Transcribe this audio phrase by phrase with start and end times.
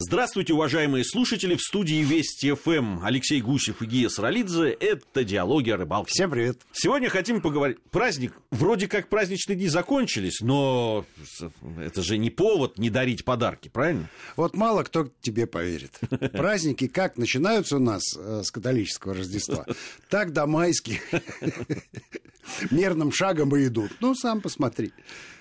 [0.00, 4.68] Здравствуйте, уважаемые слушатели, в студии Вести ФМ Алексей Гусев и Гия Саралидзе.
[4.68, 6.12] Это «Диалоги о рыбалке».
[6.12, 6.60] Всем привет.
[6.70, 7.80] Сегодня хотим поговорить.
[7.90, 11.04] Праздник, вроде как праздничные дни закончились, но
[11.80, 14.08] это же не повод не дарить подарки, правильно?
[14.36, 15.98] Вот мало кто тебе поверит.
[16.30, 19.66] Праздники как начинаются у нас э, с католического Рождества,
[20.10, 21.00] так до майских
[22.70, 23.90] мерным шагом и идут.
[23.98, 24.92] Ну, сам посмотри.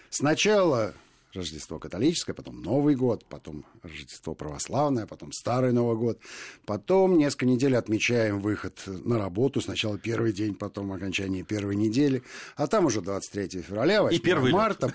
[0.10, 0.96] Сначала
[1.38, 6.20] Рождество католическое, потом Новый год, потом Рождество православное, потом Старый Новый год.
[6.66, 9.62] Потом несколько недель отмечаем выход на работу.
[9.62, 12.24] Сначала первый день, потом окончание первой недели.
[12.56, 14.94] А там уже 23 февраля, 8 и 1 марта,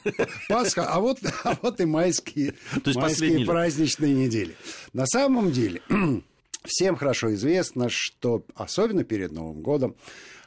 [0.48, 0.88] Пасха.
[0.88, 2.52] А вот, а вот и майские,
[2.82, 4.56] То есть майские праздничные недели.
[4.92, 5.82] На самом деле,
[6.64, 9.94] всем хорошо известно, что особенно перед Новым годом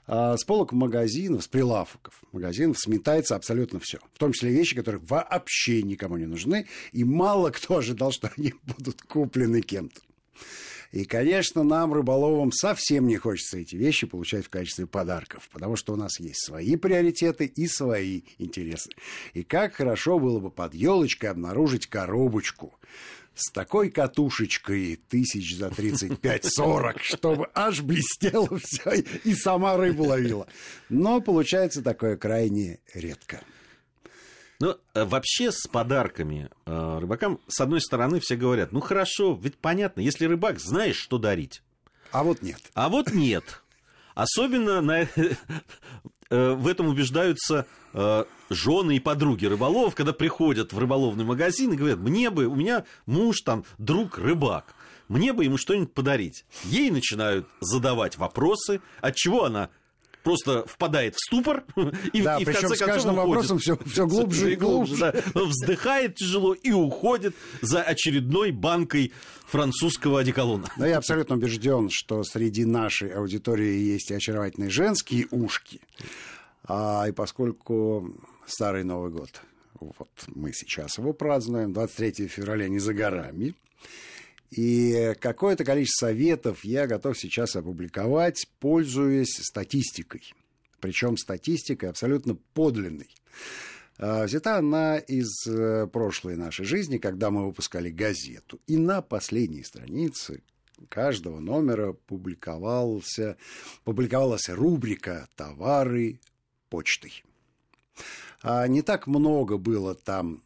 [0.07, 3.99] с полок магазинов, с прилавков магазинов сметается абсолютно все.
[4.13, 8.53] В том числе вещи, которые вообще никому не нужны, и мало кто ожидал, что они
[8.63, 10.01] будут куплены кем-то.
[10.95, 15.91] И, конечно, нам, рыболовам, совсем не хочется эти вещи получать в качестве подарков, потому что
[15.91, 18.91] у нас есть свои приоритеты и свои интересы.
[19.33, 22.73] И как хорошо было бы под елочкой обнаружить коробочку
[23.33, 30.47] с такой катушечкой тысяч за 35-40, чтобы аж блестело все и сама рыбу ловила.
[30.87, 33.41] Но получается такое крайне редко.
[34.59, 39.57] Ну, э, вообще с подарками э, рыбакам, с одной стороны, все говорят, ну хорошо, ведь
[39.57, 41.61] понятно, если рыбак, знаешь, что дарить.
[42.11, 42.59] А вот нет.
[42.73, 43.63] А вот нет.
[44.13, 45.07] Особенно на,
[46.29, 47.67] Э, в этом убеждаются
[48.49, 52.83] жены и подруги рыболовов, когда приходят в рыболовный магазин и говорят, мне бы, у меня
[53.05, 54.75] муж там, друг рыбак,
[55.07, 56.45] мне бы ему что-нибудь подарить.
[56.65, 59.69] Ей начинают задавать вопросы, от чего она
[60.25, 61.63] просто впадает в ступор
[62.13, 63.29] и, да, и в конце концов с каждым уходит.
[63.29, 64.97] вопросом все, все глубже и глубже.
[64.97, 65.13] Да,
[65.45, 69.13] вздыхает тяжело и уходит за очередной банкой
[69.45, 70.67] французского одеколона.
[70.77, 75.79] Но я абсолютно убежден, что среди нашей аудитории есть и очаровательные женские ушки.
[76.63, 78.11] А, и поскольку
[78.47, 79.29] Старый Новый год,
[79.79, 83.53] вот мы сейчас его празднуем, 23 февраля не за горами,
[84.55, 90.33] и какое-то количество советов я готов сейчас опубликовать, пользуясь статистикой.
[90.79, 93.09] Причем статистикой абсолютно подлинной.
[93.97, 98.61] А, взята она из э, прошлой нашей жизни, когда мы выпускали газету.
[98.65, 100.41] И на последней странице
[100.87, 103.35] каждого номера публиковался,
[103.83, 106.21] публиковалась рубрика «Товары
[106.69, 107.25] почтой».
[108.41, 110.43] А не так много было там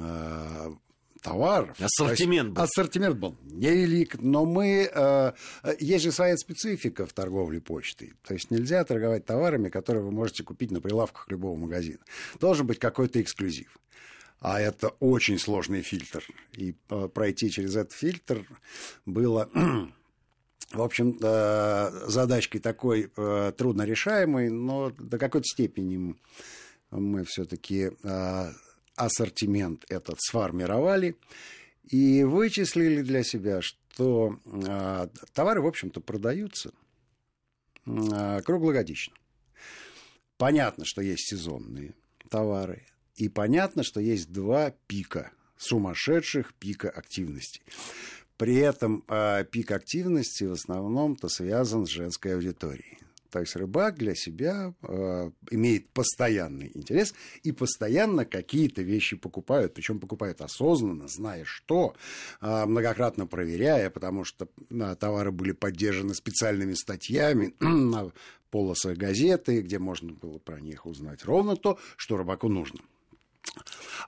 [0.00, 0.74] а,
[1.22, 1.76] товаров.
[1.80, 2.62] Ассортимент был.
[2.62, 4.90] Ассортимент был невелик, но мы...
[4.92, 5.32] Э,
[5.78, 8.12] есть же своя специфика в торговле почтой.
[8.26, 12.00] То есть нельзя торговать товарами, которые вы можете купить на прилавках любого магазина.
[12.40, 13.78] Должен быть какой-то эксклюзив.
[14.40, 16.24] А это очень сложный фильтр.
[16.52, 18.44] И э, пройти через этот фильтр
[19.06, 19.48] было...
[20.72, 26.16] В общем, задачкой такой э, трудно решаемой, но до какой-то степени
[26.90, 28.52] мы все-таки э,
[29.04, 31.16] ассортимент этот сформировали
[31.84, 36.72] и вычислили для себя, что э, товары, в общем-то, продаются
[37.86, 39.14] э, круглогодично.
[40.36, 41.94] Понятно, что есть сезонные
[42.28, 42.86] товары,
[43.16, 47.60] и понятно, что есть два пика, сумасшедших пика активности.
[48.36, 52.98] При этом э, пик активности в основном-то связан с женской аудиторией.
[53.32, 59.72] То есть рыбак для себя э, имеет постоянный интерес и постоянно какие-то вещи покупают.
[59.72, 61.96] Причем покупают осознанно, зная что,
[62.42, 68.12] э, многократно проверяя, потому что э, товары были поддержаны специальными статьями на
[68.50, 72.80] полосах газеты, где можно было про них узнать ровно то, что рыбаку нужно.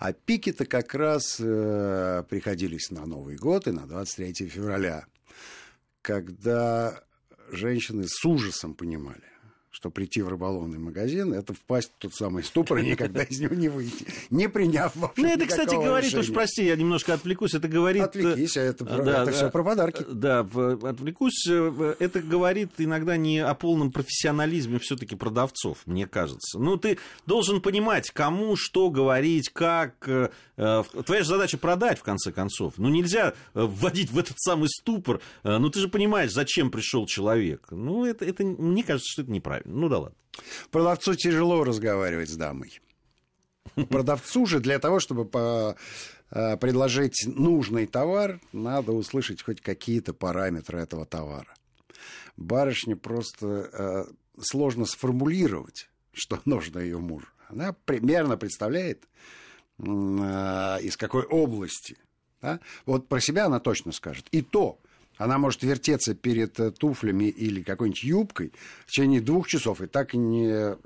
[0.01, 5.07] А пики-то как раз э, приходились на Новый год и на 23 февраля,
[6.03, 7.03] когда
[7.55, 9.34] женщины с ужасом понимали,
[9.75, 13.57] что прийти в рыболовный магазин– это впасть в тот самый ступор и никогда из него
[13.57, 16.29] не выйти, не приняв вообще Ну, это, кстати, говорит, решения.
[16.29, 18.05] уж прости, я немножко отвлекусь, это говорит…
[18.05, 20.05] Отвлекись, а это, да, это да, все про подарки.
[20.09, 26.61] Да, отвлекусь, э, это говорит иногда не о полном профессионализме все таки продавцов, мне кажется.
[26.61, 30.09] Ну, ты должен понимать, кому что говорить, как…
[30.57, 32.75] Э, твоя же задача продать, в конце концов.
[32.77, 35.21] Ну, нельзя вводить в этот самый ступор.
[35.43, 37.67] Ну, ты же понимаешь, зачем пришел человек.
[37.73, 39.64] Ну, это, это мне кажется, что это неправильно.
[39.65, 40.17] Ну да ладно.
[40.71, 42.81] Продавцу тяжело разговаривать с дамой.
[43.89, 45.77] Продавцу же для того, чтобы по,
[46.31, 51.55] э, предложить нужный товар, надо услышать хоть какие-то параметры этого товара.
[52.37, 54.05] Барышне просто э,
[54.41, 57.27] сложно сформулировать, что нужно ее мужу.
[57.49, 59.05] Она примерно представляет,
[59.79, 61.97] э, из какой области
[62.41, 62.61] Да?
[62.87, 64.29] Вот про себя она точно скажет.
[64.31, 64.79] И то,
[65.17, 68.53] она может вертеться перед э, туфлями или какой-нибудь юбкой
[68.87, 70.77] в течение двух часов и так не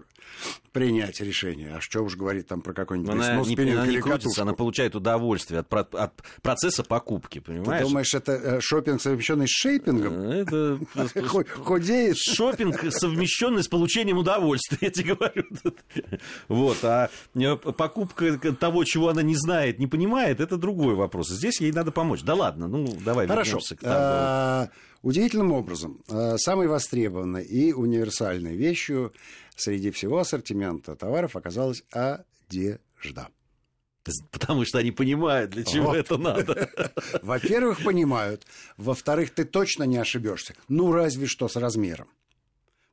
[0.72, 1.74] принять решение.
[1.76, 5.60] А что уж говорить там про какой-нибудь она не, она не крутится, она получает удовольствие
[5.60, 7.82] от, от процесса покупки, понимаешь?
[7.82, 10.20] Ты думаешь, это э, шопинг, совмещенный с шейпингом?
[10.20, 10.78] Это
[11.64, 12.16] худеет.
[12.16, 15.44] Шопинг, совмещенный с получением удовольствия, я тебе говорю.
[16.48, 21.28] Вот, а э, покупка того, чего она не знает, не понимает, это другой вопрос.
[21.28, 22.22] Здесь ей надо помочь.
[22.22, 23.58] Да ладно, ну давай Хорошо.
[23.58, 24.70] к тому.
[25.02, 29.12] Удивительным образом, э, самой востребованной и универсальной вещью
[29.56, 33.28] среди всего ассортимента товаров оказалась одежда.
[34.30, 35.96] Потому что они понимают, для чего вот.
[35.96, 36.70] это надо.
[37.22, 38.46] Во-первых, понимают.
[38.76, 40.54] Во-вторых, ты точно не ошибешься.
[40.68, 42.08] Ну, разве что с размером.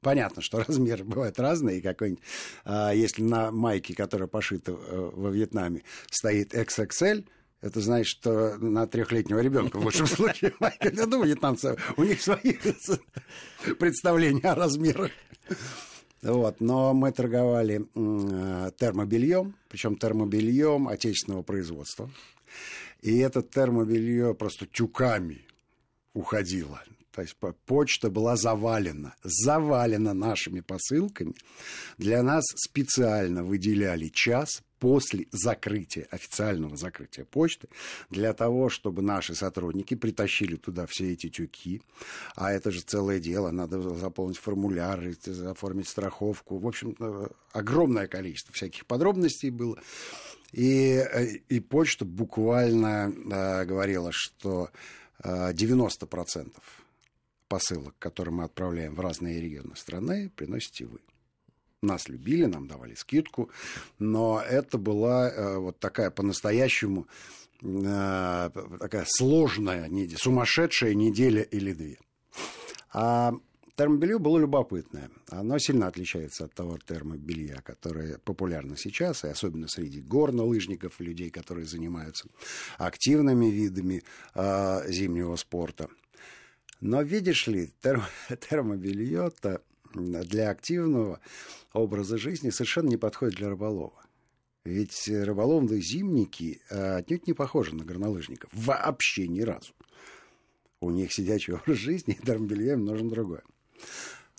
[0.02, 2.24] Понятно, что размеры бывают разные, и какой-нибудь,
[2.64, 5.82] а, если на майке, которая пошита э, во Вьетнаме,
[6.12, 7.26] стоит XXL,
[7.62, 10.54] это значит, что на трехлетнего ребенка в лучшем случае.
[10.82, 12.54] Я думаю, вьетнамцы, у них свои
[13.80, 15.12] представления о размерах.
[16.22, 17.86] Вот, но мы торговали
[18.78, 22.10] термобельем, причем термобельем отечественного производства.
[23.02, 25.46] И это термобелье просто тюками
[26.14, 26.82] уходило.
[27.12, 27.36] То есть
[27.66, 31.34] почта была завалена, завалена нашими посылками.
[31.98, 37.68] Для нас специально выделяли час после закрытия, официального закрытия почты,
[38.10, 41.82] для того, чтобы наши сотрудники притащили туда все эти тюки.
[42.36, 46.58] А это же целое дело, надо заполнить формуляры, оформить страховку.
[46.58, 49.80] В общем, э, огромное количество всяких подробностей было.
[50.52, 54.70] И, э, и почта буквально э, говорила, что
[55.24, 56.54] э, 90%
[57.48, 61.00] посылок, которые мы отправляем в разные регионы страны, приносите вы
[61.86, 63.50] нас любили, нам давали скидку,
[64.00, 67.08] но это была э, вот такая по-настоящему
[67.62, 68.50] э,
[68.80, 71.98] такая сложная неделя, сумасшедшая неделя или две.
[72.94, 73.34] А
[73.76, 75.10] термобелье было любопытное.
[75.30, 81.66] Оно сильно отличается от того термобелья, которое популярно сейчас, и особенно среди горнолыжников, людей, которые
[81.66, 82.28] занимаются
[82.78, 84.04] активными видами
[84.34, 85.90] э, зимнего спорта.
[86.82, 88.04] Но видишь ли, терм,
[88.50, 89.62] термобелье-то
[89.96, 91.20] для активного
[91.74, 94.06] образа жизни совершенно не подходит для рыболова.
[94.64, 98.50] Ведь рыболовные зимники э, отнюдь не похожи на горнолыжников.
[98.54, 99.74] Вообще ни разу.
[100.82, 103.44] У них сидячий образ жизни, и термобелье им нужен другое.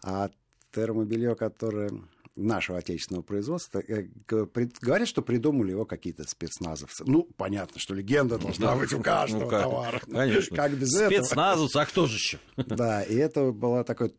[0.03, 0.31] А
[0.73, 1.91] термобелье, которое
[2.36, 7.04] нашего отечественного производства, э, говорят, что придумали его какие-то спецназовцы.
[7.06, 10.00] Ну, понятно, что легенда должна быть у каждого ну, как, товара.
[10.10, 10.56] Конечно.
[10.56, 12.38] Как без Спецназовцы, а кто же еще?
[12.56, 14.12] Да, и это была такая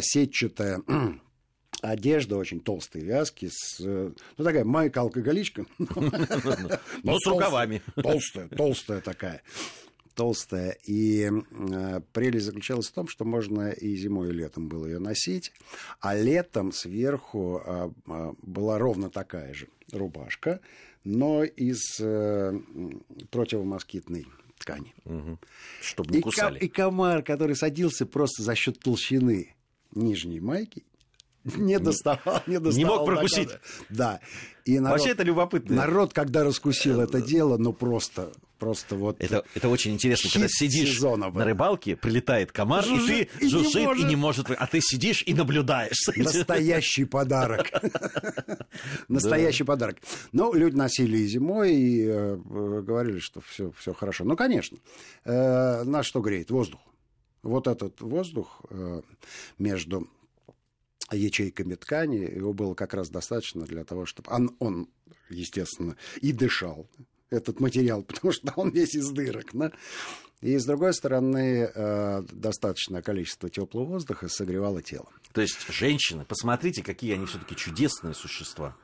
[0.00, 0.82] сетчатая
[1.82, 5.64] одежда очень толстые вязки, с, э, ну, такая майка-алкоголичка.
[7.02, 7.82] Но с рукавами.
[7.94, 9.42] Толстая, толстая такая.
[10.20, 10.76] Толстая.
[10.84, 15.50] И э, прелесть заключалась в том, что можно и зимой, и летом было ее носить.
[15.98, 17.90] А летом сверху э,
[18.42, 20.60] была ровно такая же рубашка,
[21.04, 21.96] но из
[23.30, 24.26] противомоскитной
[24.58, 24.94] ткани.
[25.80, 26.58] Чтобы не кусали.
[26.58, 29.54] И комар, который садился просто за счет толщины
[29.94, 30.84] нижней майки,
[31.44, 32.76] не доставал, не доставал.
[32.76, 33.48] Не мог прокусить.
[33.88, 34.20] Да.
[34.66, 35.76] И народ, Вообще это любопытно.
[35.76, 39.16] Народ, когда раскусил это дело, ну просто, просто вот...
[39.20, 43.78] Это, это очень интересно, когда сидишь на рыбалке, прилетает комар, жужжит, и ты жужжит и
[43.78, 44.04] не, может.
[44.04, 44.50] и не может...
[44.50, 45.98] А ты сидишь и наблюдаешь.
[46.16, 47.70] Настоящий подарок.
[49.08, 49.96] Настоящий подарок.
[50.32, 54.24] Ну, люди носили и зимой, и э, говорили, что все, хорошо.
[54.24, 54.78] Ну, конечно.
[55.24, 56.50] Э, нас что греет?
[56.50, 56.80] Воздух.
[57.42, 59.00] Вот этот воздух э,
[59.58, 60.08] между
[61.10, 64.88] ячейками ткани, его было как раз достаточно для того, чтобы он, он
[65.30, 66.86] естественно, и дышал,
[67.30, 69.50] этот материал, потому что он весь из дырок.
[69.52, 69.72] Да?
[70.40, 75.08] И, с другой стороны, э, достаточное количество теплого воздуха согревало тело.
[75.32, 78.74] То есть женщины, посмотрите, какие они все-таки чудесные существа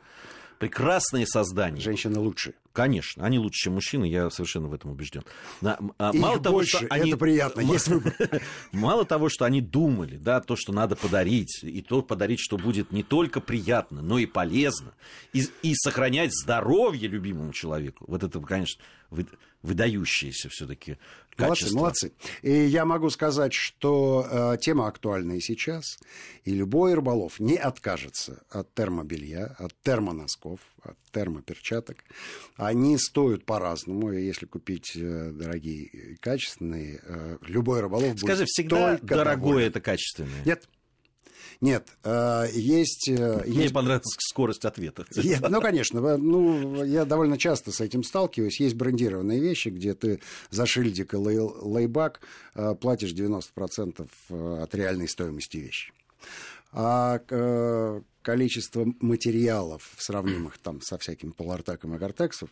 [0.58, 1.80] прекрасные создания.
[1.80, 2.54] Женщины лучше.
[2.76, 5.24] Конечно, они лучше, чем мужчины, я совершенно в этом убежден.
[5.62, 5.78] А,
[6.12, 7.08] мало того, больше, что они...
[7.08, 8.14] это приятно, есть выбор.
[8.72, 12.92] Мало того, что они думали, да, то, что надо подарить, и то подарить, что будет
[12.92, 14.92] не только приятно, но и полезно,
[15.32, 18.04] и, и сохранять здоровье любимому человеку.
[18.08, 18.84] Вот это, конечно,
[19.62, 20.98] выдающиеся все-таки
[21.34, 21.78] качества.
[21.78, 22.42] Молодцы, молодцы.
[22.42, 25.98] И я могу сказать, что э, тема актуальна и сейчас,
[26.44, 32.04] и любой рыболов не откажется от термобелья, от термоносков, от термоперчаток.
[32.56, 38.98] Они стоят по-разному, и если купить э, дорогие, качественные, э, любой рыболов Скажи, будет всегда
[39.02, 39.68] дорогое доволен.
[39.68, 40.44] это качественное?
[40.44, 40.68] Нет.
[41.62, 43.08] Нет, э, есть...
[43.08, 43.72] Мне есть...
[43.72, 45.06] понравилась скорость ответа.
[45.14, 48.60] Есть, ну, конечно, ну, я довольно часто с этим сталкиваюсь.
[48.60, 52.20] Есть брендированные вещи, где ты за шильдик и лей, лейбак
[52.80, 54.06] платишь 90%
[54.62, 55.92] от реальной стоимости вещи.
[56.78, 62.50] А количество материалов, сравнимых там со всяким полартаком и гортексом,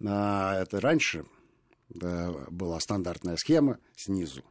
[0.00, 1.24] это раньше
[1.88, 4.42] была стандартная схема снизу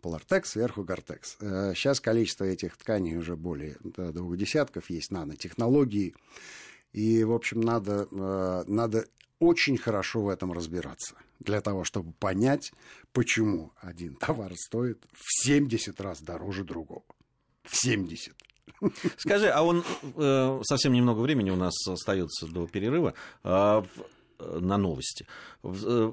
[0.00, 1.36] Полартекс, сверху Гортекс.
[1.38, 6.14] Сейчас количество этих тканей уже более двух десятков, есть нанотехнологии.
[6.94, 9.06] И, в общем, надо, э, надо
[9.40, 12.72] очень хорошо в этом разбираться, для того, чтобы понять,
[13.12, 17.02] почему один товар стоит в 70 раз дороже другого.
[17.64, 18.34] В 70.
[19.16, 19.84] Скажи, а он
[20.16, 23.82] э, совсем немного времени у нас остается до перерыва э,
[24.38, 25.26] на новости.
[25.62, 26.12] Э,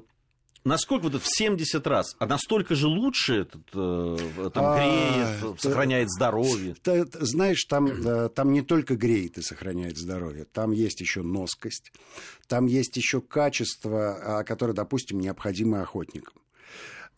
[0.64, 5.42] насколько вот это в 70 раз, а настолько же лучше этот, э, там а, греет,
[5.42, 6.74] а, сохраняет ты, здоровье?
[6.82, 11.92] Ты, знаешь, там, там не только греет и сохраняет здоровье, там есть еще носкость,
[12.48, 16.34] там есть еще качество, а, которое, допустим, необходимо охотникам.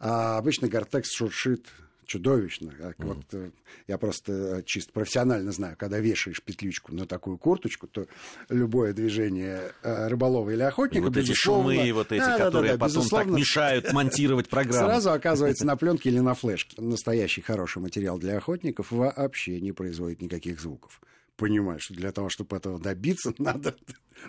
[0.00, 1.66] А обычно гортекс шуршит
[2.06, 2.70] чудовищно.
[2.70, 2.94] Mm-hmm.
[2.98, 3.50] Вот, э,
[3.86, 8.06] я просто э, чисто профессионально знаю, когда вешаешь петличку на такую курточку, то
[8.48, 12.78] любое движение э, рыболова или охотника, и вот эти шумы, вот эти, да, которые да,
[12.78, 14.88] да, потом так мешают монтировать программу.
[14.88, 16.80] Сразу оказывается на пленке или на флешке.
[16.80, 21.00] Настоящий хороший материал для охотников вообще не производит никаких звуков
[21.36, 23.76] понимаешь, для того, чтобы этого добиться, надо,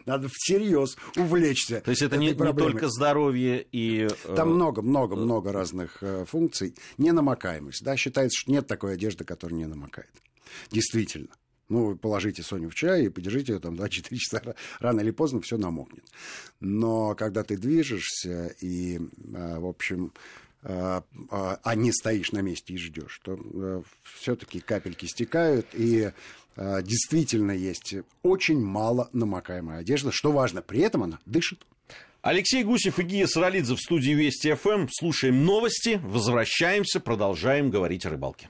[0.06, 1.82] надо всерьез увлечься.
[1.82, 4.08] То есть это не, не только здоровье и...
[4.24, 6.76] Э, Там много-много-много разных э, функций.
[6.98, 7.84] Ненамокаемость.
[7.84, 10.12] Да, считается, что нет такой одежды, которая не намокает.
[10.72, 11.30] Действительно.
[11.68, 15.58] Ну, положите Соню в чай и подержите ее там 2-4 часа, рано или поздно все
[15.58, 16.06] намокнет.
[16.60, 20.14] Но когда ты движешься и, э, в общем,
[20.68, 21.04] а,
[21.62, 23.84] а не стоишь на месте и ждешь, то э,
[24.18, 26.12] все-таки капельки стекают, и
[26.56, 27.94] э, действительно есть
[28.24, 31.68] очень мало намокаемая одежда, что важно, при этом она дышит.
[32.24, 34.88] Алексей Гусев и Гия Саралидзе в студии Вести ФМ.
[34.90, 38.50] Слушаем новости, возвращаемся, продолжаем говорить о рыбалке.